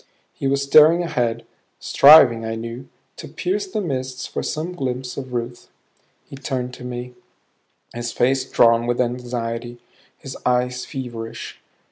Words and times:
He 0.33 0.47
was 0.47 0.63
staring 0.63 1.03
ahead, 1.03 1.45
striving, 1.79 2.43
I 2.43 2.55
knew, 2.55 2.89
to 3.17 3.27
pierce 3.27 3.67
the 3.67 3.81
mists 3.81 4.25
for 4.25 4.41
some 4.41 4.73
glimpse 4.73 5.15
of 5.15 5.31
Ruth. 5.31 5.69
He 6.25 6.35
turned 6.35 6.73
to 6.73 6.83
me, 6.83 7.13
his 7.93 8.11
face 8.11 8.43
drawn 8.49 8.87
with 8.87 8.99
anxiety, 8.99 9.77
his 10.17 10.35
eyes 10.43 10.85
feverish. 10.85 11.61